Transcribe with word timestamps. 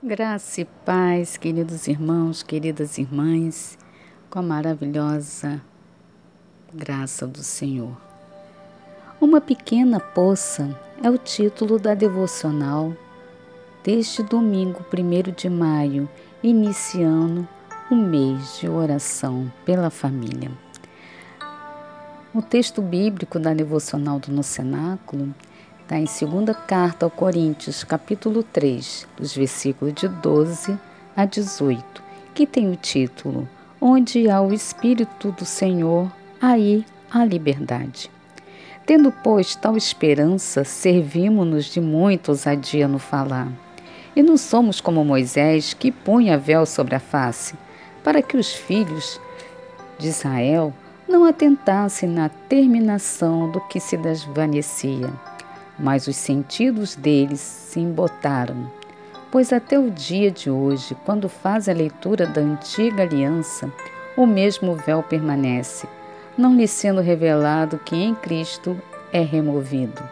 Graça 0.00 0.60
e 0.60 0.64
paz, 0.64 1.36
queridos 1.36 1.88
irmãos, 1.88 2.44
queridas 2.44 2.98
irmãs, 2.98 3.76
com 4.30 4.38
a 4.38 4.42
maravilhosa 4.42 5.60
graça 6.72 7.26
do 7.26 7.42
Senhor. 7.42 8.00
Uma 9.20 9.40
pequena 9.40 9.98
poça 9.98 10.72
é 11.02 11.10
o 11.10 11.18
título 11.18 11.80
da 11.80 11.94
devocional 11.94 12.96
deste 13.82 14.22
domingo, 14.22 14.86
1 14.86 15.32
de 15.32 15.50
maio, 15.50 16.08
iniciando 16.44 17.48
o 17.90 17.96
mês 17.96 18.60
de 18.60 18.68
oração 18.68 19.52
pela 19.64 19.90
família. 19.90 20.52
O 22.32 22.40
texto 22.40 22.80
bíblico 22.80 23.40
da 23.40 23.52
devocional 23.52 24.20
do 24.20 24.30
Nocenáculo 24.30 25.34
Está 25.88 25.98
em 25.98 26.04
2 26.04 26.54
carta 26.66 27.06
ao 27.06 27.10
Coríntios, 27.10 27.82
capítulo 27.82 28.42
3, 28.42 29.08
dos 29.16 29.34
versículos 29.34 29.94
de 29.94 30.06
12 30.06 30.78
a 31.16 31.24
18, 31.24 32.02
que 32.34 32.46
tem 32.46 32.70
o 32.70 32.76
título 32.76 33.48
Onde 33.80 34.28
há 34.28 34.38
o 34.42 34.52
Espírito 34.52 35.32
do 35.32 35.46
Senhor, 35.46 36.12
aí 36.42 36.84
há 37.10 37.24
liberdade. 37.24 38.10
Tendo, 38.84 39.10
pois, 39.10 39.56
tal 39.56 39.78
esperança, 39.78 40.62
servimos-nos 40.62 41.64
de 41.64 41.80
muita 41.80 42.32
ousadia 42.32 42.86
no 42.86 42.98
falar. 42.98 43.50
E 44.14 44.22
não 44.22 44.36
somos 44.36 44.82
como 44.82 45.02
Moisés, 45.02 45.72
que 45.72 45.90
punha 45.90 46.36
véu 46.36 46.66
sobre 46.66 46.96
a 46.96 47.00
face, 47.00 47.54
para 48.04 48.20
que 48.20 48.36
os 48.36 48.52
filhos 48.52 49.18
de 49.98 50.08
Israel 50.08 50.70
não 51.08 51.24
atentassem 51.24 52.10
na 52.10 52.28
terminação 52.28 53.50
do 53.50 53.58
que 53.68 53.80
se 53.80 53.96
desvanecia 53.96 55.10
mas 55.78 56.06
os 56.06 56.16
sentidos 56.16 56.96
deles 56.96 57.40
se 57.40 57.80
embotaram. 57.80 58.70
Pois 59.30 59.52
até 59.52 59.78
o 59.78 59.90
dia 59.90 60.30
de 60.30 60.50
hoje, 60.50 60.96
quando 61.04 61.28
faz 61.28 61.68
a 61.68 61.72
leitura 61.72 62.26
da 62.26 62.40
antiga 62.40 63.02
aliança, 63.02 63.70
o 64.16 64.26
mesmo 64.26 64.74
véu 64.74 65.02
permanece, 65.02 65.86
não 66.36 66.56
lhe 66.56 66.66
sendo 66.66 67.00
revelado 67.00 67.78
que 67.78 67.94
em 67.94 68.14
Cristo 68.14 68.76
é 69.12 69.20
removido. 69.20 70.02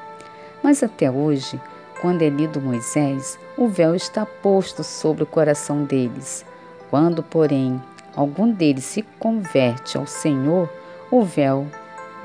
Mas 0.63 0.83
até 0.83 1.11
hoje, 1.11 1.61
quando 2.01 2.23
é 2.23 2.29
lido 2.29 2.61
Moisés, 2.61 3.39
o 3.57 3.69
véu 3.69 3.95
está 3.95 4.27
posto 4.27 4.85
sobre 4.85 5.23
o 5.23 5.27
coração 5.27 5.85
deles. 5.85 6.45
Quando, 6.91 7.23
porém, 7.23 7.83
algum 8.15 8.51
deles 8.51 8.85
se 8.85 9.03
converte 9.19 9.97
ao 9.97 10.07
Senhor, 10.07 10.69
o 11.11 11.23
véu 11.23 11.67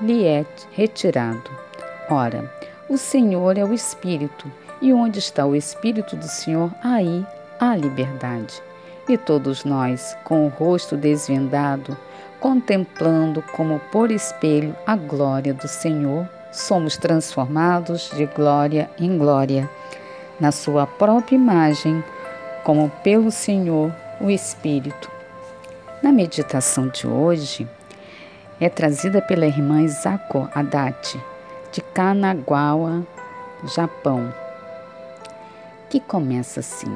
lhe 0.01 0.25
é 0.25 0.45
retirado. 0.71 1.49
Ora, 2.09 2.51
o 2.91 2.97
Senhor 2.97 3.57
é 3.57 3.63
o 3.63 3.73
Espírito, 3.73 4.51
e 4.81 4.91
onde 4.91 5.17
está 5.17 5.45
o 5.45 5.55
Espírito 5.55 6.13
do 6.17 6.27
Senhor, 6.27 6.69
aí 6.83 7.25
há 7.57 7.73
liberdade. 7.73 8.61
E 9.07 9.17
todos 9.17 9.63
nós, 9.63 10.13
com 10.25 10.45
o 10.45 10.49
rosto 10.49 10.97
desvendado, 10.97 11.97
contemplando 12.41 13.41
como 13.55 13.79
por 13.93 14.11
espelho 14.11 14.75
a 14.85 14.97
glória 14.97 15.53
do 15.53 15.69
Senhor, 15.69 16.27
somos 16.51 16.97
transformados 16.97 18.11
de 18.13 18.25
glória 18.25 18.89
em 18.99 19.17
glória, 19.17 19.69
na 20.37 20.51
Sua 20.51 20.85
própria 20.85 21.37
imagem, 21.37 22.03
como 22.61 22.89
pelo 23.01 23.31
Senhor, 23.31 23.89
o 24.19 24.29
Espírito. 24.29 25.09
Na 26.03 26.11
meditação 26.11 26.89
de 26.89 27.07
hoje, 27.07 27.65
é 28.59 28.67
trazida 28.67 29.21
pela 29.21 29.45
irmã 29.45 29.81
Isako 29.81 30.49
Haddad 30.53 31.30
de 31.71 31.79
Kanagawa, 31.79 33.01
Japão, 33.63 34.33
que 35.89 36.01
começa 36.01 36.59
assim: 36.59 36.93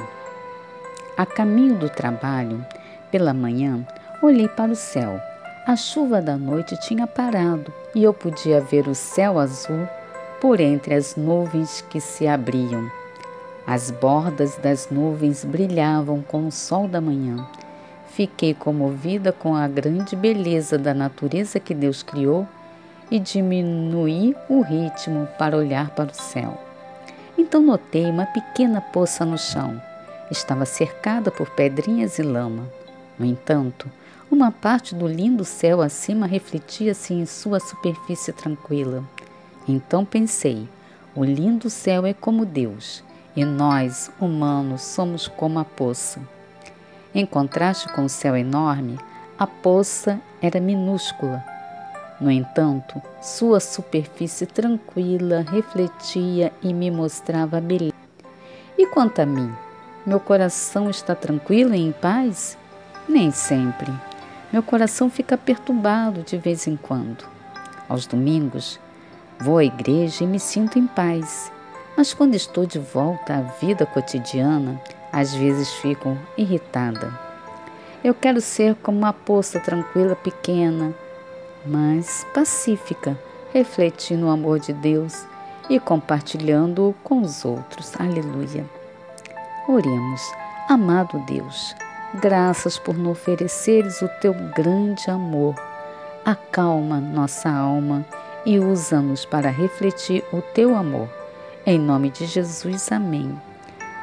A 1.17 1.25
caminho 1.25 1.75
do 1.75 1.89
trabalho, 1.89 2.65
pela 3.09 3.33
manhã, 3.33 3.87
olhei 4.21 4.49
para 4.49 4.71
o 4.71 4.75
céu. 4.75 5.19
A 5.65 5.75
chuva 5.75 6.21
da 6.21 6.37
noite 6.37 6.77
tinha 6.81 7.07
parado 7.07 7.73
e 7.95 8.03
eu 8.03 8.13
podia 8.13 8.59
ver 8.59 8.87
o 8.87 8.93
céu 8.93 9.39
azul 9.39 9.87
por 10.41 10.59
entre 10.59 10.93
as 10.93 11.15
nuvens 11.15 11.83
que 11.89 12.01
se 12.01 12.27
abriam. 12.27 12.91
As 13.65 13.89
bordas 13.89 14.57
das 14.57 14.89
nuvens 14.91 15.43
brilhavam 15.45 16.21
com 16.21 16.47
o 16.47 16.51
sol 16.51 16.87
da 16.87 16.99
manhã. 17.01 17.47
Fiquei 18.09 18.53
comovida 18.53 19.31
com 19.31 19.55
a 19.55 19.67
grande 19.67 20.15
beleza 20.15 20.77
da 20.77 20.93
natureza 20.93 21.59
que 21.59 21.73
Deus 21.73 22.03
criou 22.03 22.45
e 23.09 23.19
diminuí 23.19 24.35
o 24.49 24.61
ritmo 24.61 25.27
para 25.37 25.57
olhar 25.57 25.91
para 25.91 26.11
o 26.11 26.15
céu. 26.15 26.59
Então 27.37 27.61
notei 27.61 28.09
uma 28.09 28.25
pequena 28.25 28.81
poça 28.81 29.25
no 29.25 29.37
chão. 29.37 29.81
Estava 30.31 30.65
cercada 30.65 31.29
por 31.29 31.49
pedrinhas 31.51 32.17
e 32.17 32.23
lama. 32.23 32.63
No 33.17 33.25
entanto, 33.25 33.89
uma 34.29 34.51
parte 34.51 34.95
do 34.95 35.07
lindo 35.07 35.45
céu 35.45 35.81
acima 35.81 36.25
refletia-se 36.25 37.13
em 37.13 37.25
sua 37.25 37.59
superfície 37.59 38.33
tranquila. 38.33 39.03
Então 39.67 40.03
pensei: 40.03 40.67
o 41.15 41.23
lindo 41.23 41.69
céu 41.69 42.05
é 42.05 42.13
como 42.13 42.45
Deus, 42.45 43.03
e 43.35 43.45
nós, 43.45 44.11
humanos, 44.19 44.81
somos 44.81 45.27
como 45.27 45.59
a 45.59 45.65
poça. 45.65 46.19
Em 47.13 47.25
contraste 47.25 47.87
com 47.93 48.05
o 48.05 48.09
céu 48.09 48.35
enorme, 48.35 48.99
a 49.37 49.45
poça 49.45 50.19
era 50.41 50.59
minúscula 50.59 51.54
no 52.19 52.31
entanto, 52.31 53.01
sua 53.21 53.59
superfície 53.59 54.45
tranquila 54.45 55.45
refletia 55.51 56.51
e 56.61 56.73
me 56.73 56.89
mostrava 56.89 57.57
a 57.57 57.61
beleza. 57.61 57.93
E 58.77 58.87
quanto 58.87 59.21
a 59.21 59.25
mim, 59.25 59.53
meu 60.05 60.19
coração 60.19 60.89
está 60.89 61.13
tranquilo 61.13 61.75
e 61.75 61.81
em 61.81 61.91
paz? 61.91 62.57
Nem 63.07 63.31
sempre. 63.31 63.91
Meu 64.51 64.63
coração 64.63 65.09
fica 65.09 65.37
perturbado 65.37 66.21
de 66.21 66.37
vez 66.37 66.67
em 66.67 66.77
quando. 66.77 67.25
Aos 67.89 68.07
domingos, 68.07 68.79
vou 69.39 69.57
à 69.57 69.65
igreja 69.65 70.23
e 70.23 70.27
me 70.27 70.39
sinto 70.39 70.79
em 70.79 70.87
paz. 70.87 71.51
Mas 71.97 72.13
quando 72.13 72.35
estou 72.35 72.65
de 72.65 72.79
volta 72.79 73.35
à 73.35 73.41
vida 73.41 73.85
cotidiana, 73.85 74.79
às 75.11 75.33
vezes 75.33 75.69
fico 75.75 76.17
irritada. 76.37 77.11
Eu 78.03 78.13
quero 78.13 78.39
ser 78.39 78.75
como 78.75 78.97
uma 78.97 79.13
poça 79.13 79.59
tranquila 79.59 80.15
pequena, 80.15 80.93
mas 81.65 82.25
pacífica, 82.33 83.17
refletindo 83.53 84.27
o 84.27 84.29
amor 84.29 84.59
de 84.59 84.73
Deus 84.73 85.25
e 85.69 85.79
compartilhando-o 85.79 86.93
com 87.03 87.21
os 87.21 87.45
outros. 87.45 87.93
Aleluia. 87.99 88.65
Oremos, 89.67 90.21
amado 90.69 91.19
Deus, 91.25 91.75
graças 92.15 92.77
por 92.77 92.95
nos 92.95 93.13
ofereceres 93.13 94.01
o 94.01 94.07
teu 94.21 94.33
grande 94.55 95.09
amor. 95.09 95.55
Acalma 96.23 96.99
nossa 96.99 97.49
alma 97.49 98.05
e 98.45 98.59
usa-nos 98.59 99.25
para 99.25 99.49
refletir 99.49 100.23
o 100.31 100.41
teu 100.41 100.75
amor. 100.75 101.09
Em 101.65 101.79
nome 101.79 102.11
de 102.11 102.25
Jesus, 102.25 102.91
amém. 102.91 103.35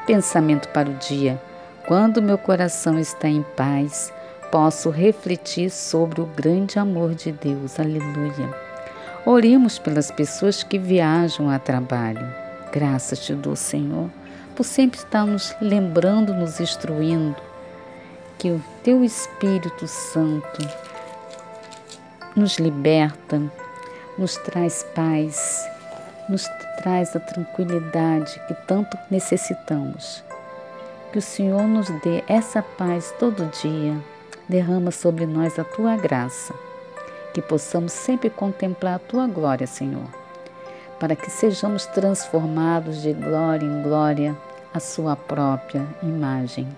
Pensamento 0.05 0.69
para 0.71 0.91
o 0.91 0.95
dia. 0.95 1.41
Quando 1.87 2.23
meu 2.23 2.37
coração 2.37 2.99
está 2.99 3.29
em 3.29 3.43
paz, 3.57 4.13
posso 4.53 4.91
refletir 4.91 5.71
sobre 5.71 6.21
o 6.21 6.27
grande 6.27 6.79
amor 6.79 7.15
de 7.15 7.33
Deus. 7.33 7.81
Aleluia. 7.81 8.55
Oremos 9.25 9.79
pelas 9.79 10.11
pessoas 10.11 10.63
que 10.63 10.79
viajam 10.79 11.49
a 11.49 11.59
trabalho. 11.59 12.29
Graças 12.71 13.21
te 13.21 13.33
dou, 13.33 13.57
Senhor, 13.57 14.11
por 14.55 14.65
sempre 14.65 14.99
estar 14.99 15.25
nos 15.25 15.57
lembrando, 15.59 16.35
nos 16.35 16.61
instruindo, 16.61 17.35
que 18.39 18.51
o 18.51 18.63
teu 18.83 19.03
Espírito 19.03 19.89
Santo 19.89 20.69
nos 22.37 22.59
liberta, 22.59 23.41
nos 24.19 24.37
traz 24.37 24.85
paz, 24.95 25.67
nos 26.29 26.47
traz 26.77 27.17
a 27.17 27.21
tranquilidade 27.21 28.39
que 28.47 28.55
tanto 28.67 28.99
necessitamos. 29.11 30.23
Que 31.11 31.19
o 31.19 31.23
Senhor 31.23 31.63
nos 31.63 31.89
dê 32.03 32.23
essa 32.29 32.63
paz 32.63 33.15
todo 33.19 33.51
dia 33.63 33.97
derrama 34.49 34.91
sobre 34.91 35.27
nós 35.27 35.59
a 35.59 35.65
tua 35.65 35.97
graça, 35.97 36.55
que 37.33 37.41
possamos 37.41 37.93
sempre 37.93 38.31
contemplar 38.31 38.95
a 38.97 38.99
tua 38.99 39.27
glória, 39.27 39.67
Senhor, 39.67 40.07
para 40.99 41.17
que 41.17 41.31
sejamos 41.31 41.87
transformados 41.87 43.03
de 43.03 43.13
glória 43.13 43.67
em 43.67 43.83
glória 43.83 44.37
à 44.73 44.81
sua 44.81 45.17
própria 45.17 45.87
imagem. 46.03 46.69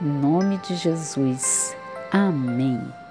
Em 0.00 0.06
nome 0.06 0.58
de 0.58 0.76
Jesus. 0.76 1.74
Amém. 2.12 3.05